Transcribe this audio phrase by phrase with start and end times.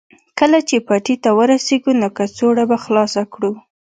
[0.39, 3.51] کله چې پټي ته ورسېږو نو کڅوړه به خلاصه کړو